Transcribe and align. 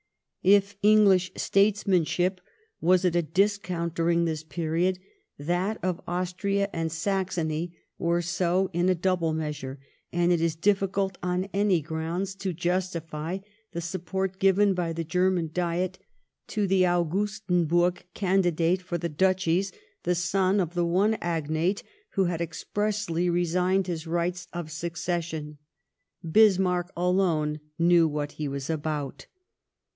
If 0.41 0.77
English 0.81 1.31
statesmanship 1.37 2.41
was 2.81 3.05
at 3.05 3.15
a 3.15 3.21
discount 3.21 3.93
during 3.93 4.25
this 4.25 4.41
period, 4.43 4.97
that 5.37 5.77
of 5.83 6.01
Austria 6.07 6.67
and 6.73 6.91
Saxony 6.91 7.77
was 7.99 8.25
so 8.25 8.71
in 8.73 8.89
a 8.89 8.95
double 8.95 9.31
measure; 9.31 9.79
and 10.11 10.31
it 10.31 10.41
is 10.41 10.55
difficult 10.55 11.19
on 11.21 11.47
any 11.53 11.81
grounds 11.83 12.33
to 12.37 12.51
justify 12.51 13.37
the 13.73 13.81
support 13.81 14.39
given 14.39 14.73
by 14.73 14.91
the 14.91 15.03
German 15.03 15.51
Diet 15.53 15.99
to 16.47 16.65
the 16.65 16.81
Augustenburg 16.87 18.01
candidate 18.15 18.81
for 18.81 18.97
the 18.97 19.09
Duchies, 19.09 19.71
the 20.01 20.15
son 20.15 20.59
of 20.59 20.73
the 20.73 20.83
one 20.83 21.13
agnate 21.21 21.83
who 22.13 22.23
had 22.25 22.41
expressly 22.41 23.29
resigned 23.29 23.85
his 23.85 24.07
rights 24.07 24.47
of 24.51 24.71
succession. 24.71 25.59
Bismarck 26.27 26.91
alone 26.97 27.59
knew 27.77 28.07
what 28.07 28.31
he 28.33 28.47
was 28.47 28.67
about. 28.67 29.27